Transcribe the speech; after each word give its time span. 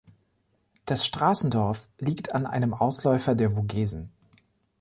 Das 0.85 1.05
Straßendorf 1.05 1.87
liegt 1.99 2.33
an 2.33 2.47
einem 2.47 2.73
Ausläufer 2.73 3.35
der 3.35 3.51
Vogesen. 3.51 4.09